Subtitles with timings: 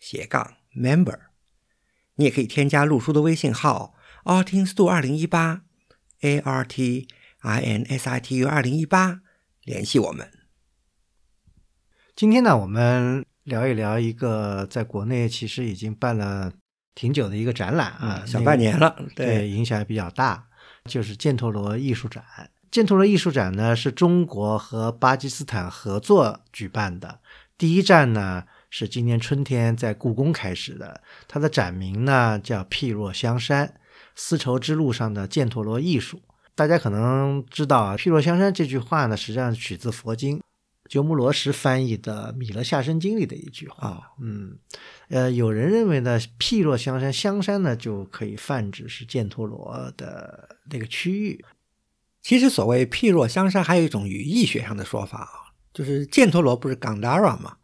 [0.00, 1.18] 斜杠 member。
[2.16, 5.62] 你也可以添加陆叔的微信号 artinstu 二零一八
[6.20, 7.08] a r t
[7.40, 9.20] i n s i t u 二零一八
[9.62, 10.30] 联系我们。
[12.14, 16.52] 今天呢，我们聊一聊一个在国内其实已经办了
[16.94, 20.48] 挺久的一个展览啊，小半年了，对，影响也比较大，
[20.86, 22.24] 就是犍陀罗艺术展。
[22.72, 27.20] 犍陀罗艺术展呢，是中国和巴基斯坦合作举办的。
[27.58, 33.74] 第一站呢是今年春天在故宫开始的，它的展名呢叫“譬若香山：
[34.14, 36.20] 丝绸之路上的犍陀罗艺术”。
[36.54, 40.42] 大家可能知道啊，“譬若香山”这句话呢，实际上取自佛经，
[40.88, 44.12] 鸠摩罗什翻译的《弥勒下生经》里的一句话。
[44.20, 44.58] 嗯，
[45.08, 51.44] 呃，有人认为呢，“譬若香山”香山呢就可以泛指是犍陀罗的那个区域。
[52.22, 57.58] 其实所谓“譬若香山”，还有一种语义学上的说法啊，就是犍陀罗不是 Gandhara 吗？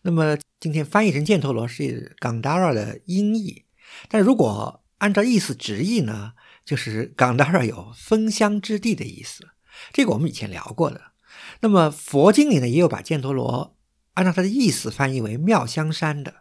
[0.00, 3.64] 那么今天翻译成犍陀罗是 Gandara” 的音译，
[4.08, 6.32] 但如果按照意思直译呢，
[6.64, 9.46] 就是 Gandara” 有芬香之地的意思。
[9.92, 11.12] 这个我们以前聊过的。
[11.60, 13.76] 那么佛经里呢，也有把犍陀罗
[14.14, 16.34] 按照它的意思翻译为妙香山的。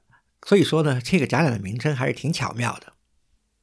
[0.44, 2.94] 所以说呢，这个展览的名称还是挺巧妙的。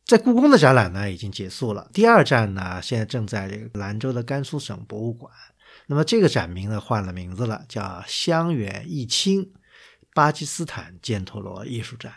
[0.07, 5.33] 在故宫的展览呢已经结束了，第二站呢现在正在这个兰州的甘肃省博物馆。
[5.89, 9.53] 那么这个展名呢换了名字了，叫“香远益清
[10.15, 12.11] 巴基斯坦犍陀罗艺术展”。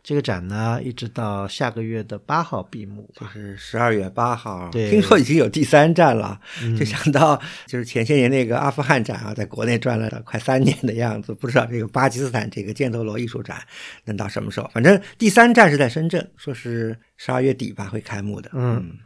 [0.00, 4.70] 这个展呢一直到下个月的八号闭幕，就是十二月八号。
[4.70, 6.40] 对，听说已经有第三站了，
[6.78, 13.60] 就想到就是前些年那个阿富汗展啊，在国内转了快三年的样子，不知道这个巴基斯坦这个犍陀罗艺术展
[14.04, 14.70] 能到什么时候？
[14.72, 18.48] 反正第三站是在深圳，说是十二月底吧会开幕的。
[18.54, 18.96] 嗯。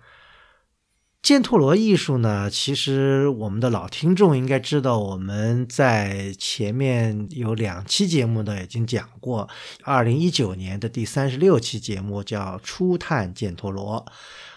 [1.22, 9.48] 犍陀罗艺术呢，其实我们的老听众应该知道，我们在前面有两期节目呢已经讲过，
[9.84, 14.04] 二零一九年的第三十六期节目叫《初探犍陀罗》。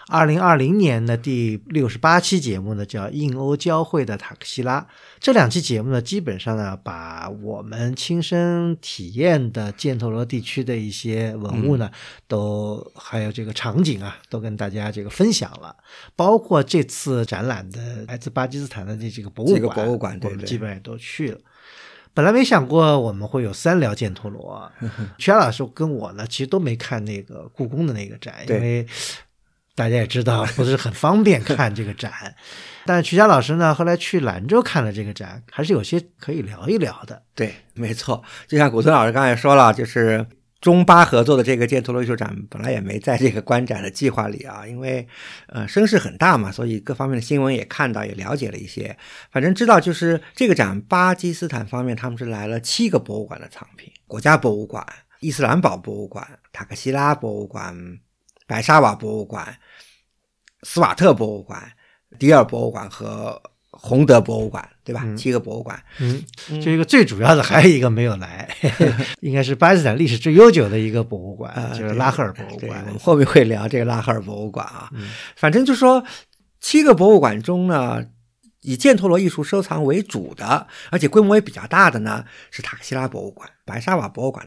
[0.08, 4.86] 二零二零年的第六十八期节目呢，叫印欧交汇的塔克西拉。
[5.18, 11.90] 这两期节目呢，基本上呢，把我们亲身体验的犍陀罗地区的一些文物呢，
[12.28, 15.74] 都还有这个场景啊，都跟大家这个分享了。
[16.14, 21.38] 包括这次展览的来自巴基斯坦的这几个博物馆，博物馆我们基本也都去了。
[22.14, 24.70] 本来没想过我们会有三聊犍陀罗，
[25.18, 28.86] 曲老师跟我呢，其实都没看那个故宫的那个展，因为。
[29.76, 32.10] 大家也知道 不是很方便看这个展，
[32.86, 37.22] 但曲佳老师呢，后来去兰州看了这个展，还是有些可以聊一聊的。
[37.34, 40.26] 对，没错，就像古村老师刚才说了，就是
[40.62, 45.06] 中巴合作的这个犍陀罗艺术展，本来也没在这个观展的计划里啊， 因为
[45.48, 48.96] 呃声势很大嘛，所以各方面的新闻也看到，也了解了一些。
[49.30, 54.82] 反正知道就是这个展，巴基斯坦方面他们是来了七个博物馆的藏品，国家博物馆、
[55.20, 57.98] 伊斯兰堡博物馆、塔克西拉博物馆。
[58.46, 59.58] 白沙瓦博物馆、
[60.62, 61.72] 斯瓦特博物馆、
[62.18, 63.40] 迪尔博物馆和
[63.70, 65.04] 洪德博物馆，对吧？
[65.16, 65.82] 七个博物馆。
[65.98, 66.24] 嗯，
[66.62, 68.48] 这个最主要的还有一个没有来，
[69.20, 72.82] 应该是巴基斯坦历史最悠久的一个博物馆，就是拉赫尔博物馆。
[72.86, 74.90] 我们后面会聊这个拉赫尔博物馆啊。
[75.36, 76.02] 反正就说
[76.60, 78.02] 七个博物馆中呢，
[78.62, 84.46] 以犍陀罗艺术收藏为主的，而且规模也比较大的呢，是塔克西拉博物馆、白沙瓦博物馆、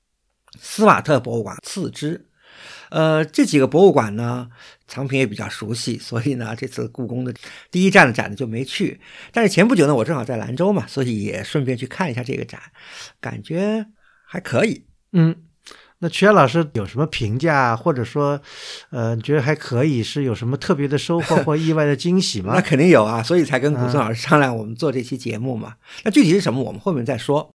[0.59, 2.28] 斯瓦特博物馆次之。
[2.90, 4.50] 呃，这几个博物馆呢，
[4.88, 7.34] 藏品也比较熟悉，所以呢，这次故宫的
[7.70, 9.00] 第一站的展呢就没去。
[9.32, 12.60] 但是前不久呢，我正好在兰州嘛，所以也顺便去看一下这个展，
[13.22, 13.86] 感觉
[14.26, 14.86] 还可以。
[15.14, 15.36] 嗯，
[16.00, 18.41] 那曲岩老师有什么评价，或者说，
[18.90, 22.53] 呃，觉得还可以，是有什么特别的收获或意外的惊喜 吗？
[22.56, 25.76] 那肯定有啊，所以才跟古松老师商量我们做这期节目嘛。
[26.03, 27.52] 那具体是什么，我们后面再说。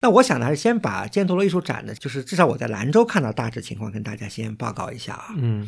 [0.00, 5.34] 那我想呢，还是先把犍陀罗艺术展呢，就是至少我在兰州看到大致情况，跟大家先报告一下啊。
[5.36, 5.66] 嗯，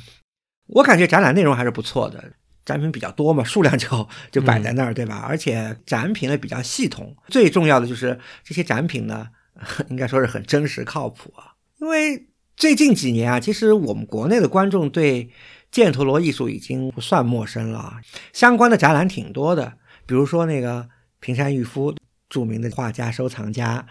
[0.66, 2.32] 我感觉展览内容还是不错的，
[2.64, 5.24] 展品比较多嘛，数量就就摆在那儿，对吧？
[5.26, 9.28] 而且展品呢比较系统，最重要的就是这些展品呢，
[9.88, 11.56] 应该说是很真实靠谱啊。
[11.80, 15.30] 因为最近几年啊，其实我们国内的观众对
[15.72, 17.96] 犍陀罗艺术已经不算陌生了，
[18.34, 19.72] 相关的展览挺多的，
[20.04, 20.86] 比如说那个
[21.18, 21.96] 平山玉夫。
[22.28, 23.86] 著名的画家、收藏家，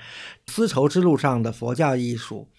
[0.47, 2.49] 丝绸之路上的佛教艺术，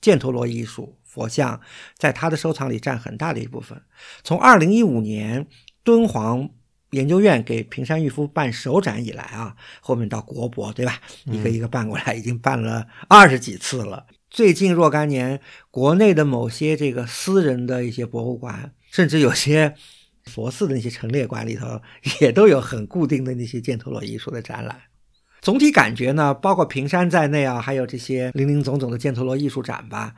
[0.00, 1.60] 犍陀罗艺术佛像
[1.96, 3.80] 在他的收藏里占很大的一部分。
[4.22, 5.46] 从二零一五年
[5.82, 6.50] 敦煌
[6.90, 14.06] 研究院给平山玉夫办首展以来啊，后面到国博对吧，一个一个办过来，已经办了二十几次了。
[14.30, 15.40] 最近若干年，
[15.70, 19.74] 国内的某些这个私人的一些博物馆，甚至有些
[20.24, 21.80] 佛寺的那些陈列馆里头，
[22.20, 24.80] 也都有很固定的那些犍陀罗艺术的展览。
[25.44, 30.14] 总体感觉呢，包括平山在内啊，还有这些林林总总的犍陀罗艺术展吧。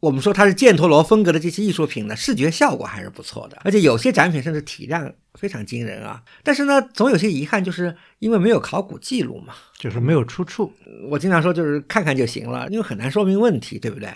[0.00, 6.20] 我们说它是犍陀罗风格的这些艺术品呢，视觉效果还是不错的，而且有些展品甚至体量非常惊人啊。
[6.42, 10.72] 但是呢，总有些遗憾，就是因为没有考古记录嘛，就是没有出处。
[11.08, 14.08] 我经常说，就是看看就行了，因为很难说明问题，对不对？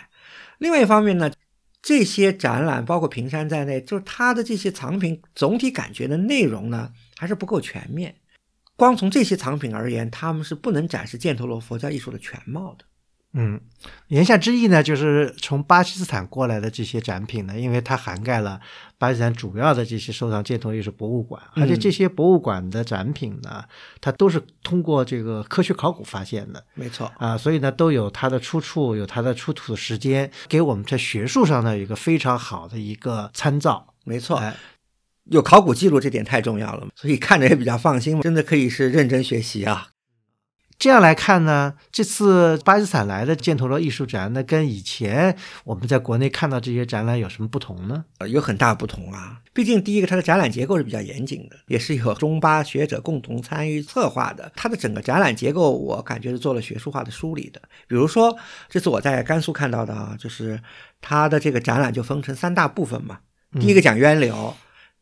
[0.58, 1.30] 另外一方面呢，
[1.80, 8.12] 这些展览包括平山在内，就是它的这些藏品总体感觉的内容呢，还是不够全面。
[8.82, 12.84] 光从这些藏品而言，他们是不能展示犍陀罗佛教艺术的全貌的。
[13.34, 13.60] 嗯，
[14.08, 18.60] 言下之意呢，就是从巴基斯坦过来的这些展品呢，因为它涵盖了
[18.98, 23.64] 巴基斯坦主要的这些收藏犍陀罗艺术博物馆，而且这些博物馆的展品呢，
[24.00, 27.08] 它都是通过这个科学考古发现的，没错。
[27.18, 33.86] 啊，所以呢，都有它的出处，有它的出土的时间，给我们在学术上呢有一个非常好的一个参照。
[34.04, 34.42] 没错，
[35.30, 39.88] 有考古记录这点太重要了，所以看着也比较放心，真的可以是认真学习啊。
[40.78, 48.04] 这样来看呢，这次巴基斯坦来的犍陀罗艺术展，那跟以前我们在国内看到这些展览有什么不同呢？
[48.18, 49.42] 呃，有很大不同啊。
[49.52, 54.50] 毕竟第一个，它的展览结构是比较严谨的，也是有中巴学者共同参与策划的。
[54.56, 57.62] 它的整个展览结构，我感觉是做了学术化的梳理的。
[57.86, 58.36] 比如说，
[58.68, 60.60] 这次我在甘肃看到的啊，就是
[61.00, 63.20] 它的这个展览就分成三大部分嘛。
[63.60, 64.52] 第一个讲渊流。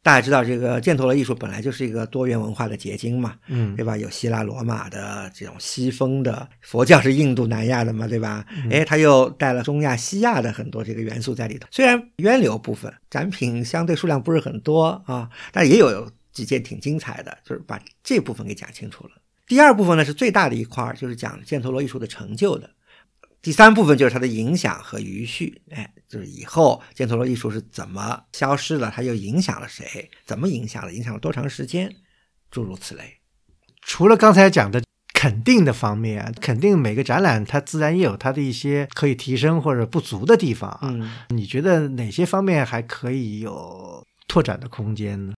[0.03, 3.99] 大家知道，这个犍陀罗艺术本来就是一个多元文化的结晶嘛，嗯，对吧？
[3.99, 8.47] 有希腊罗马的这种西风的佛教是印度南亚的嘛，对吧？
[8.71, 11.69] 哎，它又带了中亚西亚的很多这个元素在里头。
[11.71, 19.11] 虽然渊流部分展品相对数量不是很多啊，但也有几件挺精彩的，就是把这部分给讲清楚了。
[19.47, 22.71] 第二部分呢是最大的一块，就是讲犍陀罗艺术的成就的。
[23.43, 30.11] 第三部分就是它的影响和余绪，哎，就是以后犍陀罗艺术是怎么消失了，它又影响了谁？
[30.27, 30.93] 怎么影响了？
[30.93, 31.95] 影响了多长时间？
[32.51, 33.19] 诸如此类。
[33.81, 34.83] 除了刚才讲的
[35.15, 40.77] 肯定的方面，肯定每个展览它自然也有它的一些可以提升或者不足的地方。
[40.83, 45.35] 嗯，你觉得哪些方面还可以有拓展的空间呢？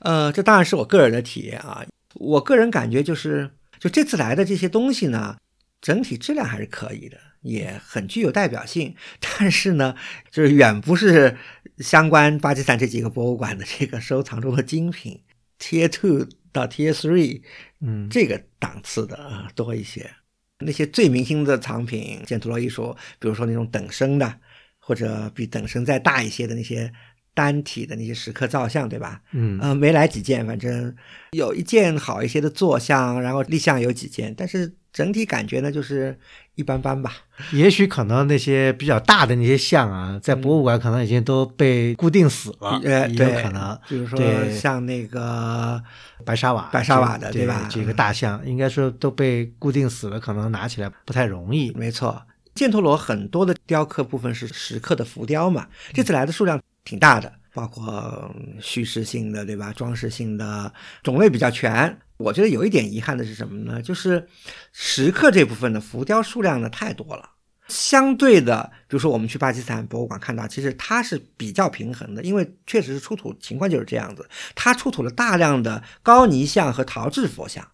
[0.00, 1.86] 呃，这当然是我个人的体验啊。
[2.14, 5.36] 我个人感觉就是，就这次来的这些东西呢，
[5.80, 7.18] 整体质量还是可以的。
[7.42, 9.94] 也很具有代表性，但是呢，
[10.32, 11.36] 就是远不是
[11.78, 15.22] 相关巴基斯坦这几个博物馆的这个收藏中的精品
[15.60, 17.42] ，Tier Two 到 Tier Three，
[17.80, 20.10] 嗯，这个档次的啊多一些。
[20.58, 24.40] 那些最明星的藏品，犍陀罗艺术，比如说那种等身的，
[24.80, 26.92] 或者比等身再大一些的那些
[27.36, 29.20] 单体的那些石刻造像，对吧？
[29.32, 30.96] 嗯，呃，没来几件，反正
[31.32, 36.18] 有一件好一些的坐像，然后立像有几件，但是整体感觉呢，就是
[36.54, 37.12] 一般般吧。
[37.52, 43.78] 也许可能那些比较大的那些像啊，在博物馆可能已经都被固定死了，呃，也有可能。
[43.86, 44.18] 比如说
[44.50, 45.78] 像那个
[46.24, 47.68] 白沙瓦、白沙瓦的，对吧？
[47.70, 51.70] 这个大象应该说都被固定死了，可能拿起来不太容易。
[51.72, 52.22] 没错，
[52.54, 59.70] 犍陀罗很多的雕刻部分是石刻的浮雕嘛，这次来的数量挺大的，包括叙事性的，对吧？
[59.74, 61.98] 装饰性的，种类比较全。
[62.16, 63.82] 我觉得有一点遗憾的是什么呢？
[63.82, 64.26] 就是
[64.72, 67.28] 石刻这部分的浮雕数量呢太多了。
[67.68, 77.66] 相对的，比如说我们去巴基斯坦博物馆看到，其实它是比较平衡的，因为确实是出土情况就是这样子，它出土了大量的高泥像和陶制佛像，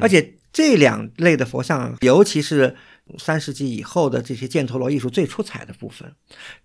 [0.00, 2.74] 而且这两类的佛像，尤其是
[3.18, 6.12] 三世纪以后的这些犍陀罗艺术最出彩的部分，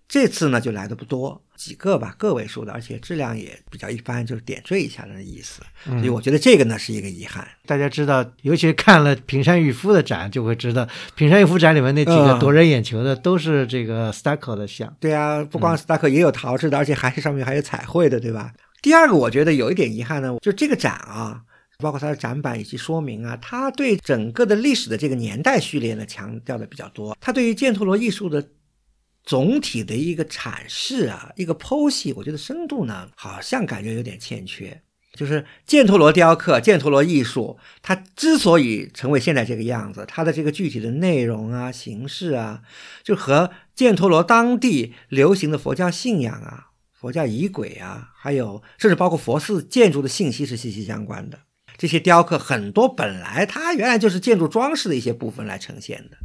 [0.08, 5.60] 这次呢就来的不多，几个吧，个位数的，而且质量也比较一般，就是点缀一下的意思。
[5.84, 7.46] 所以我觉得这个呢是一个遗憾。
[7.66, 14.94] 大家知道，尤其是看了平山玉夫的展，就会知道平山玉夫展里面那几个嗯夺人眼球的都是这个 Stucco 的像。
[15.00, 18.52] 对啊，不光斯达克也有陶制的，而且还是上面还有彩绘的，对吧？
[18.82, 21.42] 第二个，我觉得有一点遗憾呢，就这个展啊，
[21.78, 28.48] 包括它的展板以及说明啊，它对整个的历史的这个年代序列呢强调的比较多，它对于犍陀罗艺术的
[29.24, 34.82] 总体的一个阐释啊，一个剖析，我觉得深度呢好像感觉有点欠缺。
[35.14, 42.60] 就是犍陀罗雕刻、犍陀罗艺术，它之所以成为现在这个样子，它的这个具体的内容啊、形式啊，
[43.02, 51.38] 就和犍陀罗当地流行的佛教信仰啊、佛教仪轨啊，还有甚至包括佛寺建筑的信息是息息相关的。
[51.76, 56.16] 这些雕刻很多本来它原来就是建筑装饰的一些部分来呈现的，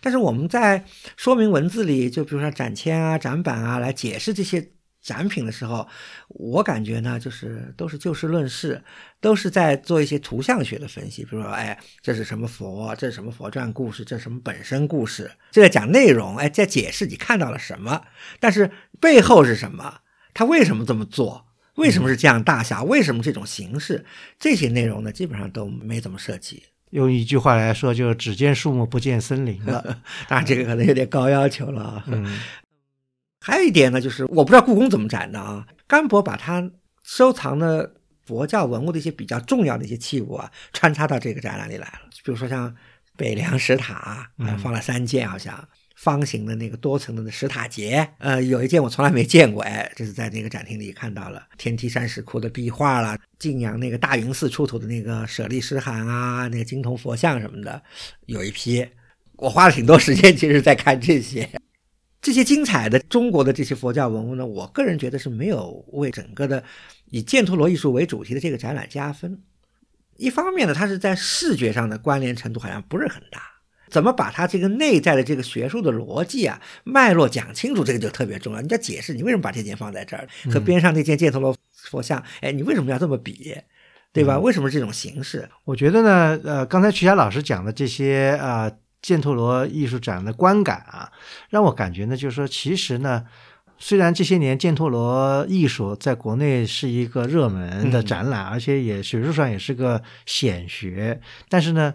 [0.00, 0.84] 但是我们在
[1.16, 5.88] 说明文字里，就比如说展签啊、展板啊，来解释这些展品的时候，
[6.28, 8.80] 我感觉呢，就是都是就事论事，
[9.20, 11.24] 都是在做一些图像学的分析。
[11.24, 12.94] 比如说，哎，这是什么佛？
[12.94, 14.04] 这是什么佛传故事？
[14.04, 15.32] 这是什么本身故事？
[15.50, 18.04] 这在讲内容，哎，在解释你看到了什么，
[18.38, 20.02] 但是背后是什么？
[20.32, 21.48] 他为什么这么做？
[21.76, 22.84] 为什么是这样大小？
[22.84, 24.04] 为什么这种形式？
[24.38, 26.62] 这些内容呢，基本上都没怎么涉及。
[26.90, 29.82] 用一句话来说，就是只见树木不见森林了。
[30.28, 32.04] 当然，这个可能有点高要求了啊。
[32.08, 32.40] 嗯，
[33.40, 35.66] 还有一点呢，就是我不知道故宫怎么展的啊。
[35.86, 36.70] 甘博把他
[37.02, 37.94] 收藏的
[38.26, 42.10] 佛教文物的一些比较重要的一些器物啊，穿插到这个展览里来了。
[42.24, 42.76] 比如说像
[43.16, 45.66] 北凉石塔，啊，放了三件，好像。
[46.02, 57.80] 方形的那个多层的石塔节，呃，有一件我从来没见过，哎，这是在那个展厅里看到了天梯山石窟的壁画了，晋阳那个大云寺出土的那个舍利石函啊，那个金铜佛像什么的，
[58.26, 58.84] 有一批，
[59.36, 61.48] 我花了挺多时间，其实在看这些，
[62.20, 66.64] 这些精彩的中国的这些佛教文物呢，我个人觉得是没有为整个的
[67.10, 69.40] 以犍陀罗艺术为主题的这个展览加分。
[70.16, 73.51] 一方面呢，它是在视觉上的关联程度好像不是很大。
[73.92, 78.60] 怎么把它这个内在的这个学术的逻辑啊脉络讲清楚，这个就特别重要。
[78.62, 83.54] 你要解释你为什么把这件放在这儿，和边上那件犍陀罗佛像，哎，你为什么要这么比，
[84.10, 84.38] 对吧？
[84.38, 85.46] 为什么这种形式？
[85.64, 88.72] 我觉得呢，呃，刚才曲霞老师讲的这些啊，
[89.02, 91.12] 犍陀罗艺术展的观感啊，
[91.50, 93.26] 让我感觉呢，就是说，其实呢，
[93.76, 101.20] 虽然这些年犍陀罗艺术在国内是一个热门的展览，而且也学术上也是个显学，
[101.50, 101.94] 但是呢。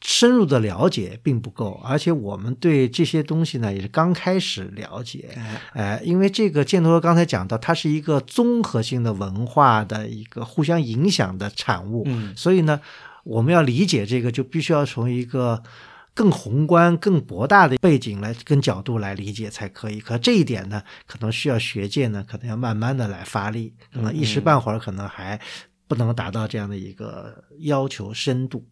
[0.00, 5.36] 深入的了解并不够，而且我们对这些东西呢也是刚开始了解。
[5.72, 12.04] 哎，因为这个建头刚才讲到，它是一个综合性的文化的一个互相影响的产物。
[12.06, 12.80] 嗯，所以呢，
[13.24, 15.62] 我们要理解这个，就必须要从一个
[16.14, 19.98] 更宏观、更博大的背景来跟角度来理解才可以。
[19.98, 25.40] 可这一点呢，可能需要学界呢，可能要慢慢的来发力，可能一时半会儿可能还
[25.88, 28.64] 不能达到这样的一个要求深度。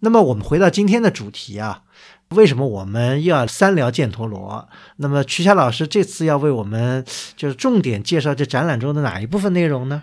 [0.00, 1.82] 那么我们回到今天的主题啊，
[2.30, 4.68] 为什么我们又要三聊犍陀罗？
[4.96, 7.04] 那么曲霞老师这次要为我们
[7.36, 10.02] 就是重点介绍这展览中的哪一部分内容呢？